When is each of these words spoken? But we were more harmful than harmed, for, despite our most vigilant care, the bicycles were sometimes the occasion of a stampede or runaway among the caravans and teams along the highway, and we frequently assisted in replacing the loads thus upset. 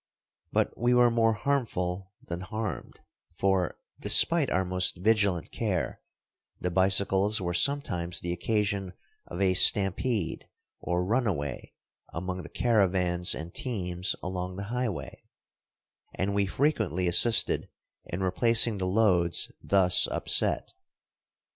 But 0.51 0.75
we 0.75 0.95
were 0.95 1.11
more 1.11 1.33
harmful 1.33 2.11
than 2.25 2.41
harmed, 2.41 3.01
for, 3.37 3.77
despite 3.99 4.49
our 4.49 4.65
most 4.65 4.97
vigilant 4.97 5.51
care, 5.51 6.01
the 6.59 6.71
bicycles 6.71 7.39
were 7.39 7.53
sometimes 7.53 8.19
the 8.19 8.33
occasion 8.33 8.93
of 9.27 9.39
a 9.39 9.53
stampede 9.53 10.47
or 10.79 11.05
runaway 11.05 11.73
among 12.15 12.41
the 12.41 12.49
caravans 12.49 13.35
and 13.35 13.53
teams 13.53 14.15
along 14.23 14.55
the 14.55 14.63
highway, 14.73 15.21
and 16.15 16.33
we 16.33 16.47
frequently 16.47 17.07
assisted 17.07 17.69
in 18.05 18.23
replacing 18.23 18.79
the 18.79 18.87
loads 18.87 19.51
thus 19.61 20.07
upset. 20.07 20.73